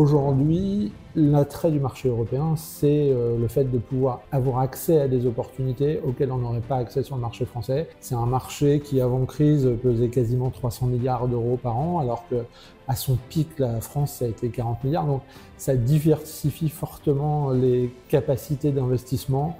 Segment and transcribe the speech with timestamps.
[0.00, 5.26] Aujourd'hui, l'attrait du marché européen, c'est euh, le fait de pouvoir avoir accès à des
[5.26, 7.86] opportunités auxquelles on n'aurait pas accès sur le marché français.
[8.00, 12.46] C'est un marché qui, avant crise, pesait quasiment 300 milliards d'euros par an, alors que
[12.88, 15.04] à son pic, la France, ça a été 40 milliards.
[15.04, 15.20] Donc,
[15.58, 19.58] ça diversifie fortement les capacités d'investissement.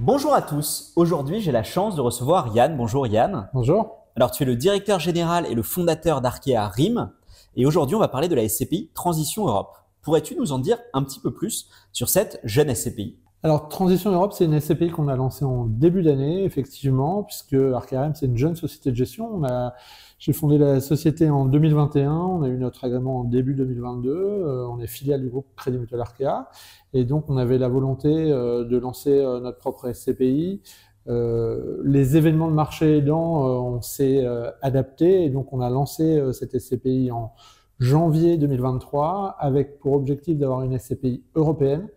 [0.00, 0.92] Bonjour à tous.
[0.94, 2.76] Aujourd'hui, j'ai la chance de recevoir Yann.
[2.76, 3.50] Bonjour Yann.
[3.52, 3.96] Bonjour.
[4.14, 7.10] Alors, tu es le directeur général et le fondateur d'Arkea RIM.
[7.56, 9.76] Et aujourd'hui, on va parler de la SCPI Transition Europe.
[10.02, 14.32] Pourrais-tu nous en dire un petit peu plus sur cette jeune SCPI alors, Transition Europe,
[14.32, 18.56] c'est une SCPI qu'on a lancée en début d'année, effectivement, puisque RIM, c'est une jeune
[18.56, 19.30] société de gestion.
[19.32, 19.74] On a,
[20.18, 24.66] j'ai fondé la société en 2021, on a eu notre agrément en début 2022, euh,
[24.66, 26.48] on est filiale du groupe Crédit Mutuel Arkea,
[26.92, 30.60] et donc on avait la volonté euh, de lancer euh, notre propre SCPI.
[31.06, 34.26] les événements de marché aidant, on s'est
[34.62, 37.32] adapté, et donc on a lancé cette SCPI en
[37.78, 41.88] janvier 2023, avec pour objectif d'avoir une SCPI européenne,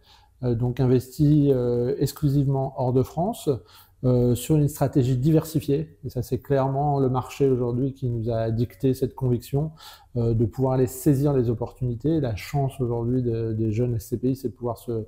[0.42, 3.50] donc investi euh, exclusivement hors de France,
[4.04, 5.98] euh, sur une stratégie diversifiée.
[6.04, 9.72] Et ça, c'est clairement le marché aujourd'hui qui nous a dicté cette conviction
[10.16, 12.20] de pouvoir aller saisir les opportunités.
[12.20, 15.06] La chance aujourd'hui des jeunes SCPI, c'est de pouvoir se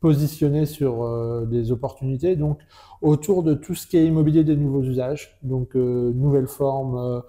[0.00, 2.36] positionner sur des opportunités.
[2.36, 2.60] Donc,
[3.02, 7.22] autour de tout ce qui est immobilier des nouveaux usages, donc nouvelles formes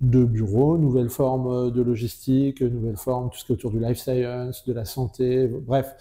[0.00, 3.98] de bureaux, nouvelles formes de logistique, nouvelles formes, tout ce qui est autour du life
[3.98, 5.94] science, de la santé, bref,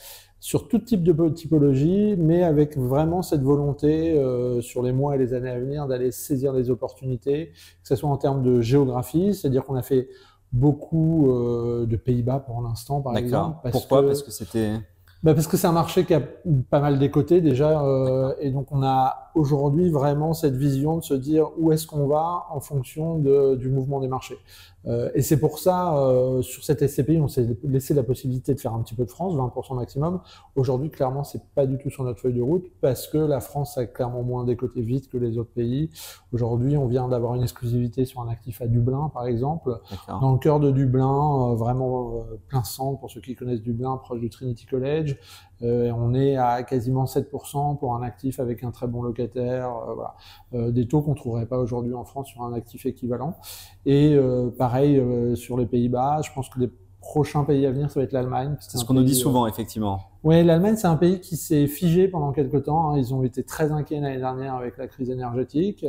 [0.43, 5.17] sur tout type de typologie, mais avec vraiment cette volonté euh, sur les mois et
[5.17, 9.33] les années à venir d'aller saisir les opportunités, que ce soit en termes de géographie,
[9.33, 10.09] c'est-à-dire qu'on a fait
[10.51, 13.69] beaucoup euh, de Pays-Bas pour l'instant, par exemple.
[13.71, 14.05] Pourquoi?
[14.05, 14.73] Parce que c'était
[15.23, 16.21] bah parce que c'est un marché qui a
[16.69, 21.13] pas mal décoté déjà, euh, et donc on a aujourd'hui vraiment cette vision de se
[21.13, 24.37] dire où est-ce qu'on va en fonction de, du mouvement des marchés.
[24.85, 28.59] Euh, et c'est pour ça, euh, sur cette SCPI, on s'est laissé la possibilité de
[28.59, 30.19] faire un petit peu de France, 20% maximum.
[30.55, 33.77] Aujourd'hui, clairement, c'est pas du tout sur notre feuille de route parce que la France
[33.77, 35.89] a clairement moins décoté vite que les autres pays.
[36.33, 39.79] Aujourd'hui, on vient d'avoir une exclusivité sur un actif à Dublin, par exemple.
[40.07, 43.97] Dans le cœur de Dublin, euh, vraiment euh, plein centre, pour ceux qui connaissent Dublin,
[43.97, 45.12] proche du Trinity College.
[45.63, 49.69] Euh, on est à quasiment 7% pour un actif avec un très bon locataire.
[49.69, 50.57] Euh.
[50.57, 53.37] Euh, des taux qu'on trouverait pas aujourd'hui en France sur un actif équivalent.
[53.85, 54.17] Et
[54.57, 55.01] pareil
[55.35, 56.69] sur les Pays-Bas, je pense que les
[57.03, 58.55] prochain pays à venir, ça va être l'Allemagne.
[58.59, 59.99] C'est ce qu'on nous dit souvent, effectivement.
[60.23, 62.91] Oui, l'Allemagne, c'est un pays qui s'est figé pendant quelques temps.
[62.91, 62.97] Hein.
[62.97, 65.85] Ils ont été très inquiets l'année dernière avec la crise énergétique.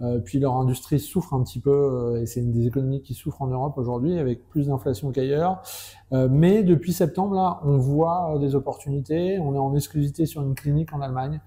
[0.00, 3.14] Euh, puis leur industrie souffre un petit peu, euh, et c'est une des économies qui
[3.14, 5.62] souffrent en Europe aujourd'hui, avec plus d'inflation qu'ailleurs.
[6.12, 9.40] Euh, mais depuis septembre, là, on voit des opportunités.
[9.40, 11.40] On est en exclusivité sur une clinique en Allemagne.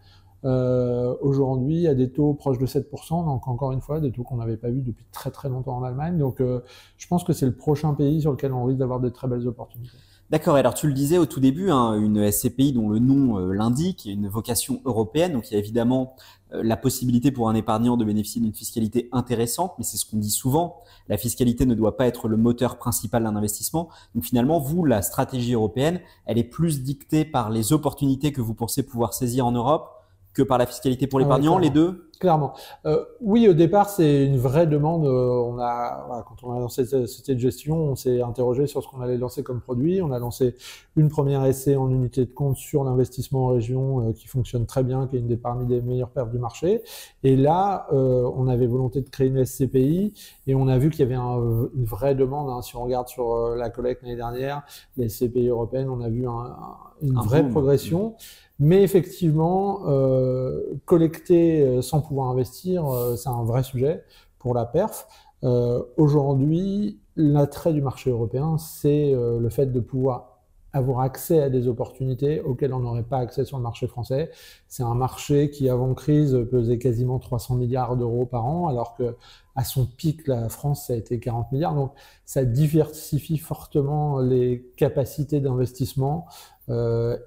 [0.45, 4.37] Euh, aujourd'hui à des taux proches de 7%, donc encore une fois des taux qu'on
[4.37, 6.19] n'avait pas vus depuis très très longtemps en Allemagne.
[6.19, 6.61] Donc euh,
[6.97, 9.47] je pense que c'est le prochain pays sur lequel on risque d'avoir de très belles
[9.47, 9.97] opportunités.
[10.29, 13.53] D'accord, alors tu le disais au tout début, hein, une SCPI dont le nom euh,
[13.53, 16.15] l'indique, une vocation européenne, donc il y a évidemment
[16.51, 20.29] la possibilité pour un épargnant de bénéficier d'une fiscalité intéressante, mais c'est ce qu'on dit
[20.29, 20.77] souvent,
[21.09, 23.89] la fiscalité ne doit pas être le moteur principal d'un investissement.
[24.13, 28.53] Donc finalement, vous, la stratégie européenne, elle est plus dictée par les opportunités que vous
[28.53, 29.94] pensez pouvoir saisir en Europe
[30.35, 32.53] que par la fiscalité pour ah l'épargnant, les deux Clairement.
[32.85, 35.05] Euh, oui, au départ, c'est une vraie demande.
[35.05, 38.83] Euh, on a, quand on a lancé cette société de gestion, on s'est interrogé sur
[38.83, 40.01] ce qu'on allait lancer comme produit.
[40.01, 40.55] On a lancé
[40.95, 44.83] une première essai en unité de compte sur l'investissement en région euh, qui fonctionne très
[44.83, 46.81] bien, qui est une des parmi les meilleures perfs du marché.
[47.23, 50.13] Et là, euh, on avait volonté de créer une SCPI
[50.47, 52.49] et on a vu qu'il y avait un, une vraie demande.
[52.49, 52.61] Hein.
[52.61, 54.63] Si on regarde sur euh, la collecte l'année dernière,
[54.97, 56.55] les SCPI européennes, on a vu un,
[57.01, 58.15] une vraie progression.
[58.57, 64.03] Mais effectivement, euh, collecter sans pouvoir investir, euh, c'est un vrai sujet
[64.39, 65.07] pour la perf.
[65.43, 70.31] Euh, Aujourd'hui, l'attrait du marché européen, c'est euh, le fait de pouvoir
[70.73, 74.29] avoir accès à des opportunités auxquelles on n'aurait pas accès sur le marché français.
[74.67, 79.15] C'est un marché qui, avant crise, pesait quasiment 300 milliards d'euros par an, alors que
[79.55, 81.75] à son pic, la France, ça a été 40 milliards.
[81.75, 81.93] Donc,
[82.25, 86.25] ça diversifie fortement les capacités d'investissement.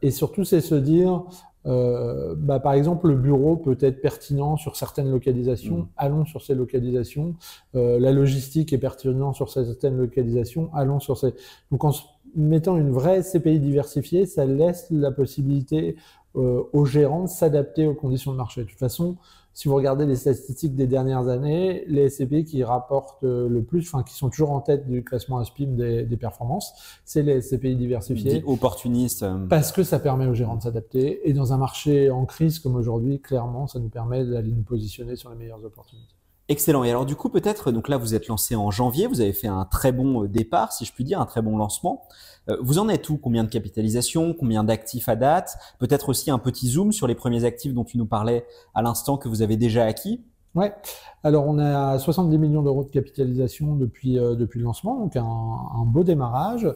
[0.02, 1.24] Et surtout, c'est se dire,
[1.66, 5.88] euh, bah, par exemple, le bureau peut être pertinent sur certaines localisations, mmh.
[5.96, 7.34] allons sur ces localisations.
[7.75, 11.34] Euh, la logistique est pertinente sur certaines localisations, allons sur ces.
[11.70, 11.93] Donc, en
[12.34, 15.96] mettant une vraie CPI diversifiée, ça laisse la possibilité
[16.37, 18.62] euh, aux gérants de s'adapter aux conditions de marché.
[18.62, 19.16] De toute façon,
[19.58, 23.81] si vous regardez les statistiques des dernières années, les SCPI qui rapportent euh, le plus,
[23.88, 26.75] enfin qui sont toujours en tête du classement ASPIM des, des performances,
[27.05, 28.44] c'est les SCPI diversifiés.
[28.46, 29.25] Opportunistes.
[29.25, 29.49] Euh.
[29.49, 31.28] Parce que ça permet aux gérants de s'adapter.
[31.28, 35.16] Et dans un marché en crise comme aujourd'hui, clairement, ça nous permet d'aller nous positionner
[35.16, 36.14] sur les meilleures opportunités.
[36.50, 36.82] Excellent.
[36.82, 39.48] Et alors du coup, peut-être, donc là, vous êtes lancé en janvier, vous avez fait
[39.48, 42.04] un très bon euh, départ, si je puis dire, un très bon lancement.
[42.48, 43.18] Euh, vous en êtes où?
[43.18, 45.58] Combien de capitalisation Combien d'actifs à date?
[45.78, 49.18] Peut-être aussi un petit zoom sur les premiers actifs dont tu nous parlais à l'instant
[49.18, 50.24] que vous avez déjà acquis
[50.54, 50.74] Ouais.
[51.22, 55.22] Alors on a 70 millions d'euros de capitalisation depuis euh, depuis le lancement, donc un,
[55.22, 56.66] un beau démarrage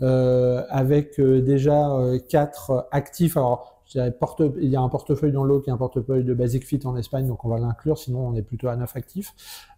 [0.00, 1.90] euh, avec déjà
[2.30, 3.36] quatre actifs.
[3.36, 6.80] Alors il y a un portefeuille dans l'eau qui est un portefeuille de Basic Fit
[6.84, 9.34] en Espagne, donc on va l'inclure, sinon on est plutôt à 9 actifs.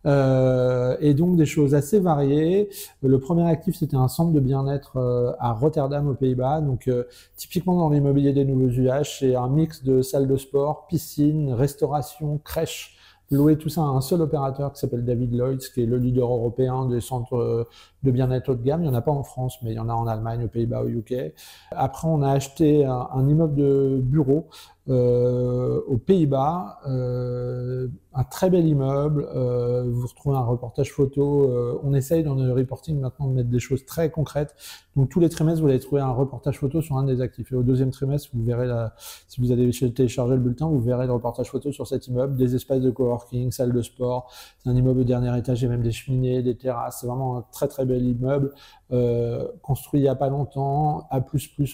[0.06, 2.68] Euh, et donc des choses assez variées.
[3.02, 6.60] Le premier actif, c'était un centre de bien-être euh, à Rotterdam, aux Pays-Bas.
[6.60, 7.04] Donc euh,
[7.36, 12.38] typiquement dans l'immobilier des nouveaux usages, c'est un mix de salles de sport, piscine, restauration,
[12.38, 12.96] crèche,
[13.30, 16.28] louer tout ça à un seul opérateur qui s'appelle David Lloyd, qui est le leader
[16.28, 17.68] européen des centres
[18.02, 18.82] de bien-être haut de gamme.
[18.82, 20.48] Il n'y en a pas en France, mais il y en a en Allemagne, aux
[20.48, 21.32] Pays-Bas, au UK.
[21.70, 24.48] Après, on a acheté un immeuble de bureau
[24.90, 29.28] euh, aux Pays-Bas, euh, un très bel immeuble.
[29.34, 31.80] Euh, vous retrouvez un reportage photo.
[31.84, 34.56] On essaye dans le reporting maintenant de mettre des choses très concrètes.
[34.96, 37.52] Donc tous les trimestres, vous allez trouver un reportage photo sur un des actifs.
[37.52, 38.94] Et au deuxième trimestre, vous verrez la,
[39.28, 42.56] si vous allez télécharger le bulletin, vous verrez le reportage photo sur cet immeuble, des
[42.56, 44.32] espaces de coworking, salle de sport.
[44.58, 46.98] C'est un immeuble au dernier étage, a même des cheminées, des terrasses.
[47.00, 48.52] C'est vraiment un très très bel immeuble
[48.92, 51.22] euh, construit il n'y a pas longtemps, A++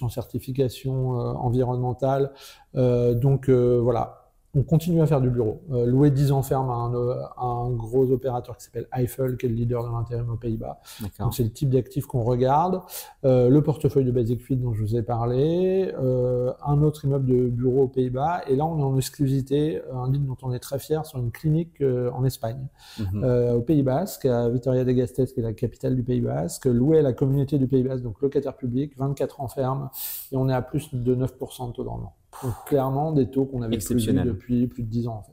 [0.02, 2.32] en certification euh, environnementale.
[2.74, 4.25] Euh, donc voilà,
[4.56, 5.60] on continue à faire du bureau.
[5.70, 9.54] Euh, louer 10 ans ferme à un, gros opérateur qui s'appelle Eiffel, qui est le
[9.54, 10.80] leader de l'intérim aux Pays-Bas.
[11.18, 12.80] Donc c'est le type d'actif qu'on regarde.
[13.24, 15.92] Euh, le portefeuille de Basic Fit dont je vous ai parlé.
[15.98, 18.42] Euh, un autre immeuble de bureau aux Pays-Bas.
[18.48, 21.30] Et là, on est en exclusivité, un deal dont on est très fier, sur une
[21.30, 22.66] clinique en Espagne.
[22.98, 23.24] Mhm.
[23.56, 26.64] au Pays Basque, à Vitoria de Gasteiz, qui est la capitale du Pays Basque.
[26.64, 29.90] Loué à la communauté du Pays Basque, donc locataire public, 24 ans ferme.
[30.32, 32.14] Et on est à plus de 9% de taux d'endement.
[32.42, 35.16] Donc clairement des taux qu'on avait plus depuis plus de 10 ans.
[35.16, 35.32] En fait.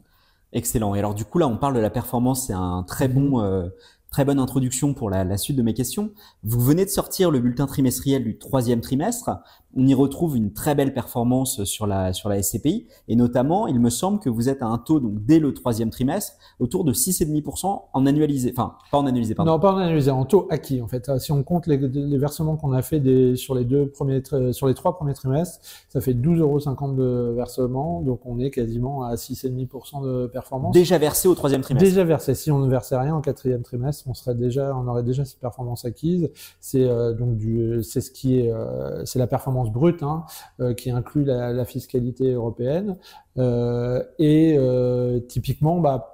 [0.54, 0.96] Excellent.
[0.96, 2.48] Et alors du coup là, on parle de la performance.
[2.48, 3.70] C'est un très bon, euh,
[4.12, 6.12] très bonne introduction pour la, la, suite de mes questions.
[6.44, 9.32] Vous venez de sortir le bulletin trimestriel du troisième trimestre
[9.76, 12.88] on y retrouve une très belle performance sur la, sur la SCPI.
[13.08, 15.90] Et notamment, il me semble que vous êtes à un taux, donc dès le troisième
[15.90, 18.54] trimestre, autour de 6,5% en annualisé.
[18.56, 19.52] Enfin, pas en annualisé, pardon.
[19.52, 21.10] Non, pas en annualisé, en taux acquis, en fait.
[21.20, 24.22] Si on compte les, les versements qu'on a fait des, sur les deux premiers,
[24.52, 25.60] sur les trois premiers trimestres,
[25.90, 26.60] ça fait 12,50 euros
[26.94, 28.02] de versements.
[28.02, 30.74] Donc, on est quasiment à 6,5% de performance.
[30.74, 31.88] Déjà versé au troisième trimestre.
[31.88, 32.36] Déjà versé.
[32.36, 35.40] Si on ne versait rien au quatrième trimestre, on serait déjà, on aurait déjà cette
[35.40, 36.30] performance acquise.
[36.60, 40.26] C'est, euh, donc du, c'est ce qui est, euh, c'est la performance brute, hein,
[40.60, 42.98] euh, qui inclut la, fiscalité européenne.
[43.38, 46.13] Euh, et euh, typiquement, bah,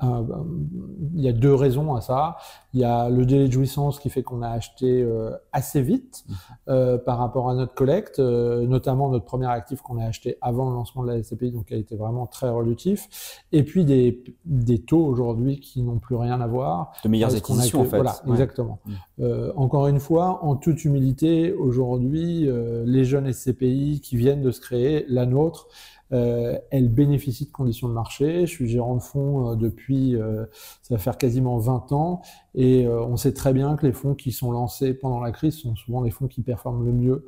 [0.00, 2.36] il y a deux raisons à ça.
[2.74, 6.24] Il y a le délai de jouissance qui fait qu'on a acheté euh, assez vite
[6.26, 6.32] mmh.
[6.68, 10.68] euh, par rapport à notre collecte, euh, notamment notre premier actif qu'on a acheté avant
[10.68, 13.42] le lancement de la SCPI, donc qui a été vraiment très relutif.
[13.50, 16.92] Et puis des, des taux aujourd'hui qui n'ont plus rien à voir.
[17.02, 17.96] De meilleures acquisitions en fait.
[17.96, 18.78] Voilà, exactement.
[19.18, 19.24] Mmh.
[19.56, 22.48] encore une fois, en toute humilité, aujourd'hui,
[22.84, 25.68] les jeunes SCPI qui viennent de se créer, la nôtre,
[26.12, 28.46] euh, elle bénéficie de conditions de marché.
[28.46, 30.44] Je suis gérant de fonds euh, depuis, euh,
[30.82, 32.22] ça va faire quasiment 20 ans,
[32.54, 35.58] et euh, on sait très bien que les fonds qui sont lancés pendant la crise
[35.58, 37.26] sont souvent les fonds qui performent le mieux,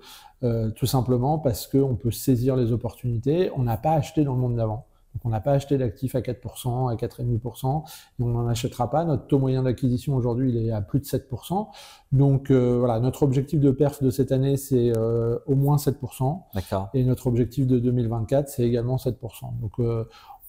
[0.74, 3.50] tout simplement parce qu'on peut saisir les opportunités.
[3.56, 4.86] On n'a pas acheté dans le monde d'avant.
[5.14, 9.04] Donc on n'a pas acheté d'actifs à 4%, à 4,5%, et on n'en achètera pas.
[9.04, 11.68] Notre taux moyen d'acquisition aujourd'hui, il est à plus de 7%.
[12.12, 16.42] Donc euh, voilà, notre objectif de perf de cette année, c'est euh, au moins 7%.
[16.54, 16.90] D'accord.
[16.94, 19.14] Et notre objectif de 2024, c'est également 7%.
[19.60, 20.04] Donc euh,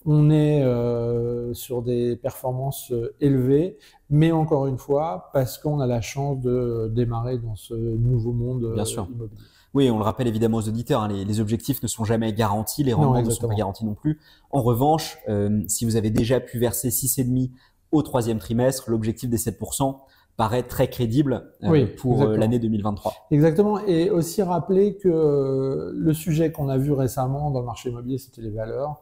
[0.06, 0.64] on est
[1.54, 3.78] sur des performances élevées,
[4.10, 8.74] mais encore une fois, parce qu'on a la chance de démarrer dans ce nouveau monde
[8.74, 9.08] Bien sûr.
[9.14, 9.38] immobilier.
[9.74, 12.94] Oui, on le rappelle évidemment aux auditeurs, hein, les, objectifs ne sont jamais garantis, les
[12.94, 14.20] rendements ne sont pas garantis non plus.
[14.52, 17.52] En revanche, euh, si vous avez déjà pu verser 6,5
[17.92, 19.98] au troisième trimestre, l'objectif des 7%
[20.36, 23.14] paraît très crédible euh, pour euh, l'année 2023.
[23.32, 23.80] Exactement.
[23.86, 28.42] Et aussi rappeler que le sujet qu'on a vu récemment dans le marché immobilier, c'était
[28.42, 29.02] les valeurs.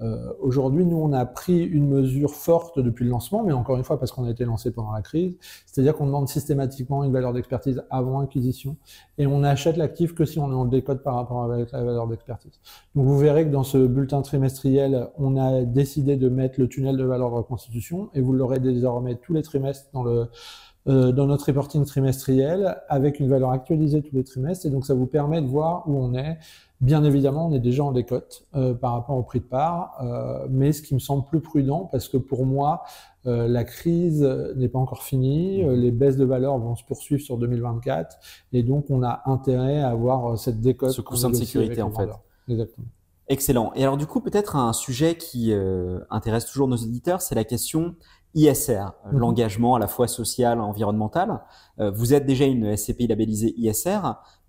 [0.00, 3.84] Euh, aujourd'hui, nous, on a pris une mesure forte depuis le lancement, mais encore une
[3.84, 5.36] fois, parce qu'on a été lancé pendant la crise,
[5.66, 8.76] c'est-à-dire qu'on demande systématiquement une valeur d'expertise avant acquisition,
[9.18, 12.08] et on n'achète l'actif que si on est en décode par rapport avec la valeur
[12.08, 12.60] d'expertise.
[12.94, 16.96] Donc, vous verrez que dans ce bulletin trimestriel, on a décidé de mettre le tunnel
[16.96, 20.28] de valeur de reconstitution, et vous l'aurez désormais tous les trimestres dans le
[20.86, 24.92] euh, dans notre reporting trimestriel avec une valeur actualisée tous les trimestres et donc ça
[24.92, 26.36] vous permet de voir où on est
[26.80, 30.46] Bien évidemment, on est déjà en décote euh, par rapport au prix de part, euh,
[30.50, 32.82] mais ce qui me semble plus prudent, parce que pour moi,
[33.26, 34.22] euh, la crise
[34.56, 38.16] n'est pas encore finie, les baisses de valeur vont se poursuivre sur 2024,
[38.52, 40.90] et donc on a intérêt à avoir cette décote.
[40.90, 42.10] Ce coussin de sécurité, en fait.
[42.48, 42.86] Exactement.
[43.28, 43.72] Excellent.
[43.74, 45.54] Et alors du coup, peut-être un sujet qui
[46.10, 47.94] intéresse toujours nos éditeurs, c'est la question
[48.34, 49.18] ISR, mhm.
[49.18, 51.40] l'engagement à la fois social, environnemental.
[51.78, 54.00] Vous êtes déjà une SCPI labellisée ISR.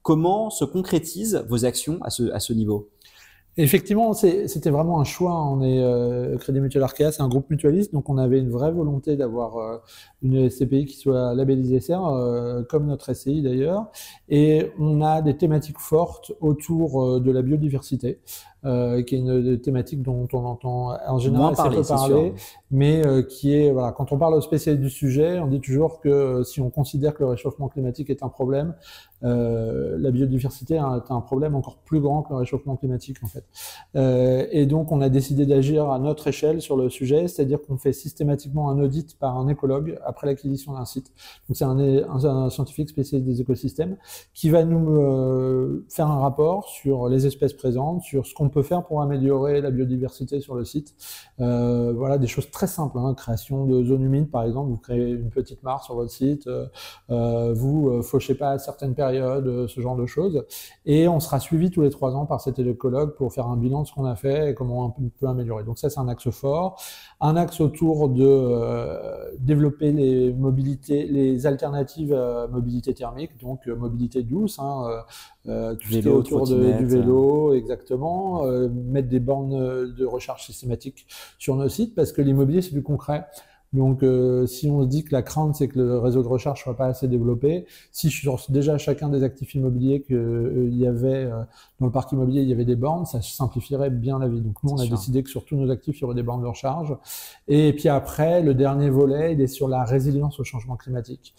[0.06, 2.92] Comment se concrétisent vos actions à ce, à ce niveau?
[3.58, 5.34] Effectivement, c'était vraiment un choix.
[5.34, 8.72] On est euh, Crédit Mutuel Arkea, c'est un groupe mutualiste, donc on avait une vraie
[8.72, 9.78] volonté d'avoir euh,
[10.22, 13.88] une SCPI qui soit labellisée SR, euh, comme notre SCI d'ailleurs.
[14.30, 18.20] Et on a des thématiques fortes autour de la biodiversité.
[18.64, 22.34] Qui est une thématique dont on entend en général assez peu parler,
[22.76, 26.02] mais euh, qui est, voilà, quand on parle aux spécialistes du sujet, on dit toujours
[26.02, 28.76] que si on considère que le réchauffement climatique est un problème,
[29.24, 33.46] euh, la biodiversité est un problème encore plus grand que le réchauffement climatique en fait.
[33.96, 37.78] Euh, et donc on a décidé d'agir à notre échelle sur le sujet, c'est-à-dire qu'on
[37.78, 41.12] fait systématiquement un audit par un écologue après l'acquisition d'un site.
[41.48, 43.98] Donc c'est un, scientifique spécialiste des écosystèmes
[44.34, 48.64] qui va nous euh, faire un rapport sur les espèces présentes, sur ce qu'on peut
[48.64, 50.94] faire pour améliorer la biodiversité sur le site.
[51.40, 55.12] Euh, voilà des choses très simples, hein, création de zones humides par exemple, vous créez
[55.12, 56.68] une petite mare sur votre site, euh,
[57.10, 60.46] euh vous euh, fauchez pas à certaines périodes, ce genre de choses,
[60.86, 63.84] et on sera suivi tous les trois ans par cet écologue pour faire un bilan
[63.84, 65.64] de ce qu'on a fait et comment on peut améliorer.
[65.64, 66.82] Donc ça c'est un axe fort,
[67.22, 74.60] un axe autour de développer les mobilités, les alternatives à mobilité thermique, donc mobilité douce,
[74.60, 75.04] hein,
[75.48, 81.06] euh, tout vélo, autour de, du vélo, exactement, euh, mettre des bornes de recharge systématique
[81.38, 83.26] sur nos sites parce que l'immobilier c'est du concret.
[83.76, 86.64] Donc, euh, si on se dit que la crainte, c'est que le réseau de recharge
[86.64, 91.26] soit pas assez développé, si sur déjà chacun des actifs immobiliers qu'il euh, y avait
[91.26, 91.42] euh,
[91.82, 94.40] dans le parc immobilier, il y avait des bornes, ça simplifierait bien la vie.
[94.40, 96.42] Donc, nous, on a décidé que sur tous nos actifs, il y aurait des bornes
[96.42, 96.96] de recharge.
[97.50, 101.34] Et puis après, le dernier volet, il est sur la résilience au changement climatique.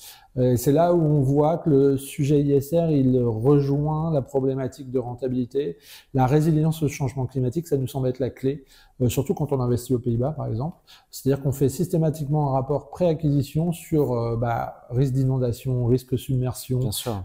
[0.56, 5.78] c'est là où on voit que le sujet ISR, il rejoint la problématique de rentabilité.
[6.12, 8.64] La résilience au changement climatique, ça nous semble être la clé.
[9.08, 10.76] Surtout quand on investit aux Pays-Bas, par exemple.
[11.10, 16.80] C'est-à-dire qu'on fait systématiquement un rapport pré-acquisition sur euh, bah, risque d'inondation, risque de submersion,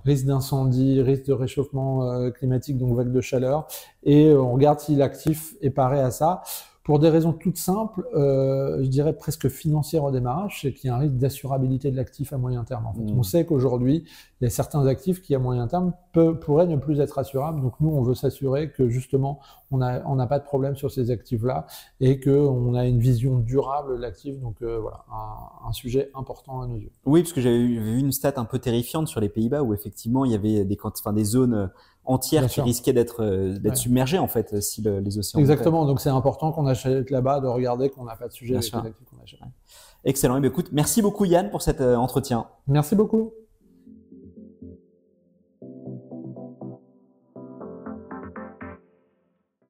[0.06, 3.68] risque d'incendie, risque de réchauffement euh, climatique, donc vague de chaleur,
[4.04, 6.44] et on regarde si l'actif est paré à ça
[6.84, 10.92] pour des raisons toutes simples, euh, je dirais presque financières au démarrage, c'est qu'il y
[10.92, 12.88] a un risque d'assurabilité de l'actif à moyen terme.
[12.88, 13.02] En fait.
[13.02, 13.20] Mmh.
[13.20, 14.04] On sait qu'aujourd'hui,
[14.40, 17.62] il y a certains actifs qui, à moyen terme, peut, pourraient ne plus être assurables.
[17.62, 21.12] Donc nous, on veut s'assurer que justement, on n'a on pas de problème sur ces
[21.12, 21.68] actifs-là
[22.00, 24.40] et qu'on a une vision durable de l'actif.
[24.40, 26.92] Donc euh, voilà, un, un, sujet important à nos yeux.
[27.06, 30.26] Oui, parce que j'avais vu une stat un peu terrifiante sur les Pays-Bas où effectivement,
[30.26, 31.70] il y avait des, enfin, des zones
[32.12, 35.40] entière qui risquait d'être euh, d'être submergée en fait si les océans.
[35.40, 35.86] Exactement.
[35.86, 38.78] Donc c'est important qu'on achète là-bas, de regarder qu'on n'a pas de sujet avec les
[38.78, 39.40] actifs qu'on achète.
[40.04, 40.38] Excellent.
[40.38, 42.48] Et eh écoute, merci beaucoup Yann pour cet euh, entretien.
[42.68, 43.34] Merci beaucoup.